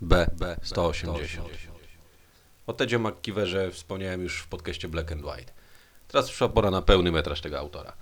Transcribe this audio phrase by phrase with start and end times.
[0.00, 1.48] B, B 180.
[2.66, 5.52] O Tedzie McKeeverze wspomniałem już w podcaście Black and White.
[6.08, 7.92] Teraz przyszła pora na pełny metraż tego autora.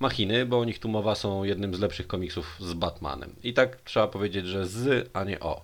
[0.00, 3.36] Machiny, bo o nich tu mowa, są jednym z lepszych komiksów z Batmanem.
[3.42, 5.62] I tak trzeba powiedzieć, że z, a nie o.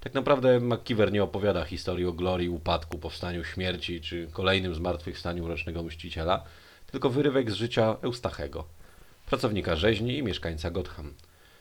[0.00, 5.82] Tak naprawdę McKeever nie opowiada historii o glorii, upadku, powstaniu, śmierci czy kolejnym zmartwychwstaniu Rocznego
[5.82, 6.44] Mściciela,
[6.86, 8.64] tylko wyrywek z życia Eustachego,
[9.26, 11.14] pracownika rzeźni i mieszkańca Gotham.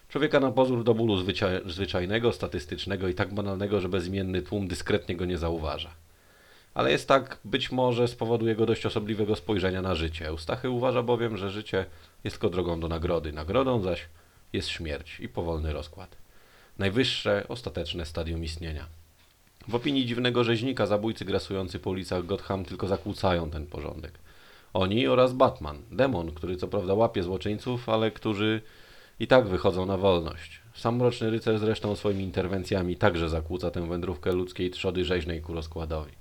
[0.10, 1.18] Człowieka na pozór do bólu
[1.66, 5.90] zwyczajnego, statystycznego i tak banalnego, że bezimienny tłum dyskretnie go nie zauważa.
[6.74, 10.28] Ale jest tak być może z powodu jego dość osobliwego spojrzenia na życie.
[10.28, 11.86] Eustachy uważa bowiem, że życie
[12.24, 13.34] jest tylko drogą do nagrody.
[13.34, 14.06] Nagrodą zaś
[14.54, 16.16] jest śmierć i powolny rozkład.
[16.80, 18.86] Najwyższe, ostateczne stadium istnienia.
[19.68, 24.14] W opinii dziwnego rzeźnika zabójcy grasujący po ulicach Gotham tylko zakłócają ten porządek.
[24.74, 28.62] Oni oraz Batman, demon, który co prawda łapie złoczyńców, ale którzy
[29.20, 30.62] i tak wychodzą na wolność.
[30.74, 36.12] Sam Mroczny Rycerz zresztą swoimi interwencjami także zakłóca tę wędrówkę ludzkiej trzody rzeźnej ku rozkładowi.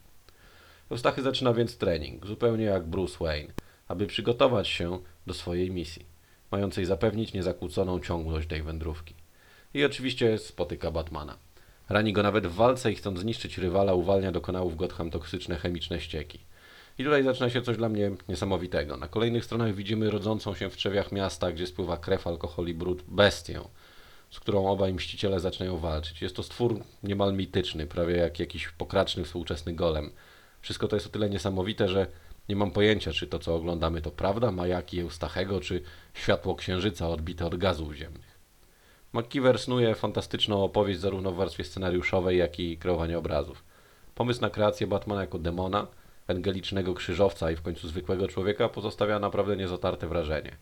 [0.90, 3.52] Eustachy zaczyna więc trening, zupełnie jak Bruce Wayne,
[3.88, 6.06] aby przygotować się do swojej misji,
[6.50, 9.14] mającej zapewnić niezakłóconą ciągłość tej wędrówki.
[9.74, 11.36] I oczywiście spotyka Batmana.
[11.88, 16.00] Rani go nawet w walce i chcąc zniszczyć rywala, uwalnia do kanałów Gotham toksyczne chemiczne
[16.00, 16.38] ścieki.
[16.98, 18.96] I tutaj zaczyna się coś dla mnie niesamowitego.
[18.96, 23.02] Na kolejnych stronach widzimy rodzącą się w trzewiach miasta, gdzie spływa krew, alkohol i brud,
[23.08, 23.60] bestię,
[24.30, 26.22] z którą obaj mściciele zaczynają walczyć.
[26.22, 30.10] Jest to stwór niemal mityczny, prawie jak jakiś pokraczny współczesny golem.
[30.60, 32.06] Wszystko to jest o tyle niesamowite, że
[32.48, 35.82] nie mam pojęcia, czy to, co oglądamy, to prawda, majaki Eustachego, czy
[36.14, 38.38] światło księżyca odbite od gazów ziemnych.
[39.12, 43.64] McKeever snuje fantastyczną opowieść zarówno w warstwie scenariuszowej, jak i kreowania obrazów.
[44.14, 45.86] Pomysł na kreację Batmana jako demona,
[46.28, 50.56] angelicznego krzyżowca i w końcu zwykłego człowieka pozostawia naprawdę niezatarte wrażenie.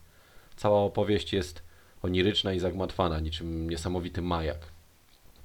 [0.56, 1.62] Cała opowieść jest
[2.02, 4.58] oniryczna i zagmatwana, niczym niesamowity majak.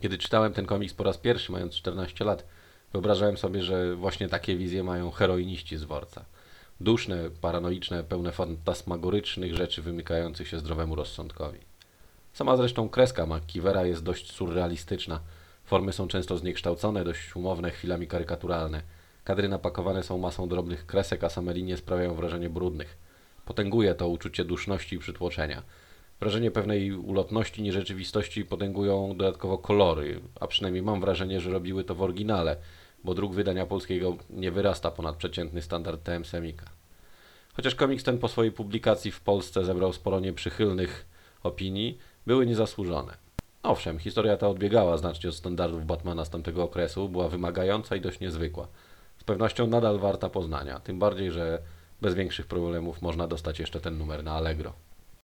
[0.02, 2.46] Kiedy czytałem ten komiks po raz pierwszy, mając 14 lat,
[2.94, 6.26] wyobrażałem sobie, że właśnie takie wizje mają heroiniści z worca.
[6.80, 11.60] Duszne, paranoiczne, pełne fantasmagorycznych rzeczy wymykających się zdrowemu rozsądkowi.
[12.34, 15.20] Sama zresztą kreska McKeevera jest dość surrealistyczna.
[15.66, 18.81] Formy są często zniekształcone, dość umowne, chwilami karykaturalne.
[19.24, 22.98] Kadry napakowane są masą drobnych kresek, a same linie sprawiają wrażenie brudnych.
[23.46, 25.64] Potęguje to uczucie duszności i przytłoczenia.
[26.20, 32.02] Wrażenie pewnej ulotności, nierzeczywistości potęgują dodatkowo kolory, a przynajmniej mam wrażenie, że robiły to w
[32.02, 32.58] oryginale,
[33.04, 36.66] bo druk wydania polskiego nie wyrasta ponad przeciętny standard TM Semika.
[37.54, 41.06] Chociaż komiks ten po swojej publikacji w Polsce zebrał sporo nieprzychylnych
[41.44, 43.14] opinii, były niezasłużone.
[43.64, 48.20] Owszem, historia ta odbiegała znacznie od standardów Batmana z tamtego okresu, była wymagająca i dość
[48.20, 48.68] niezwykła.
[49.22, 51.62] Z pewnością nadal warta poznania, tym bardziej, że
[52.02, 54.74] bez większych problemów można dostać jeszcze ten numer na Allegro.